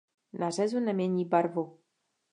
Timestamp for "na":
0.39-0.49